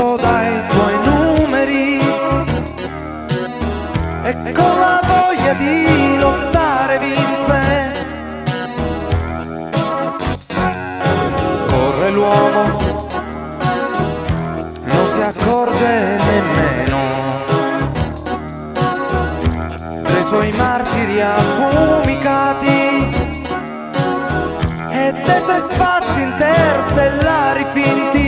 [0.00, 1.98] ai tuoi numeri
[4.22, 7.60] e con la voglia di lottare vinse.
[11.66, 13.08] Corre l'uomo,
[14.84, 16.98] non si accorge nemmeno
[20.04, 22.78] dei suoi martiri affumicati
[24.90, 28.27] e dei suoi spazi interstellari finti.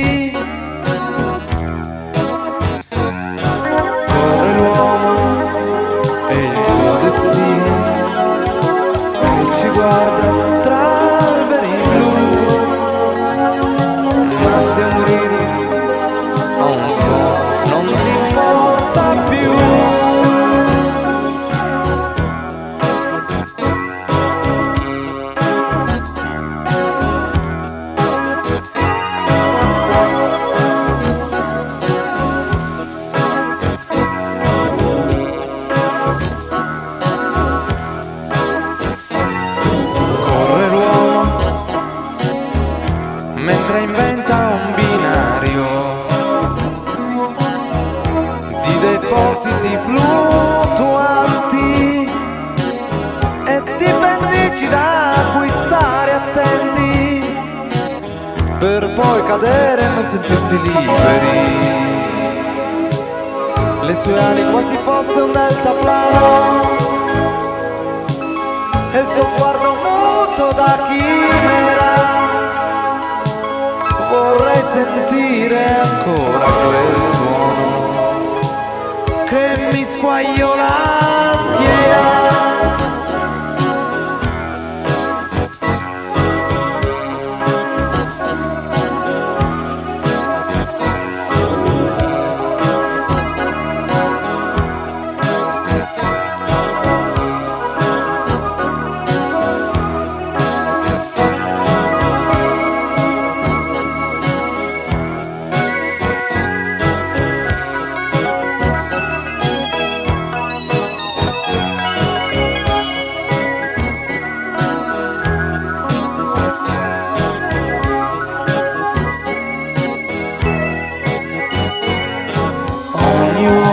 [43.50, 45.66] Mentre inventa un binario
[48.62, 51.68] di depositi fluttuanti
[53.46, 57.24] e di pendici da acquistare attenti
[58.58, 61.78] per poi cadere e non sentirsi liberi.
[63.82, 66.78] Le sue ali quasi fosse un deltaplano
[68.92, 71.09] e il suo sguardo muto da chimera
[76.10, 77.68] ancora quel suono
[79.26, 82.19] che mi squaglio la schiena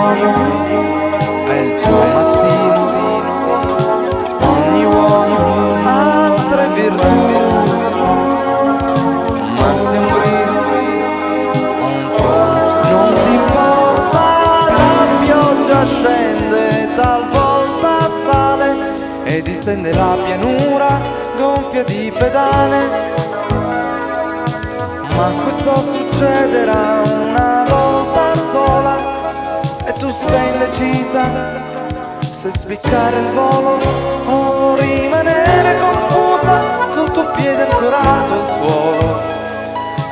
[0.08, 0.86] uomo
[1.48, 2.82] ha il suo mattino,
[4.40, 5.40] ogni uomo
[5.86, 7.16] ha altre virtù,
[9.56, 10.56] ma se un grido,
[11.84, 12.60] un suono
[12.90, 14.24] non ti importa,
[14.70, 17.94] la pioggia scende, talvolta
[18.26, 18.68] sale
[19.26, 21.00] e distende la pianura
[21.38, 23.06] gonfia di pedane.
[25.16, 26.97] Ma questo succederà
[32.38, 33.80] se spiccare il volo
[34.28, 36.62] o rimanere confusa
[36.94, 39.22] col tuo piede ancorato al suolo.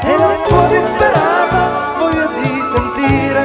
[0.01, 3.43] E la tua disperata voglia di sentire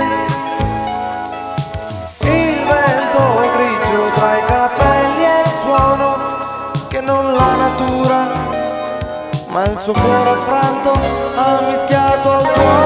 [2.20, 3.22] il vento
[3.54, 6.16] grigio tra i capelli e il suono
[6.88, 8.28] che non la natura
[9.48, 10.92] ma il suo cuore affranto
[11.36, 12.79] ha mischiato al tuo